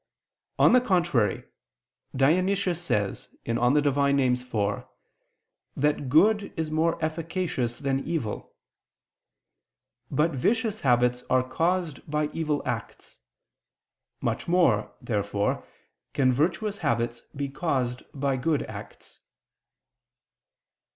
On 0.57 0.73
the 0.73 0.81
contrary, 0.81 1.43
Dionysius 2.15 2.81
says 2.81 3.29
(Div. 3.45 3.57
Nom. 3.57 3.77
iv) 3.77 4.85
that 5.77 6.09
good 6.09 6.51
is 6.57 6.71
more 6.71 7.05
efficacious 7.05 7.77
than 7.77 7.99
evil. 8.03 8.55
But 10.09 10.31
vicious 10.31 10.79
habits 10.79 11.23
are 11.29 11.43
caused 11.47 12.01
by 12.09 12.31
evil 12.33 12.63
acts. 12.65 13.19
Much 14.21 14.47
more, 14.47 14.91
therefore, 15.03 15.63
can 16.15 16.33
virtuous 16.33 16.79
habits 16.79 17.21
be 17.35 17.47
caused 17.47 18.01
by 18.11 18.37
good 18.37 18.63
acts. 18.63 19.19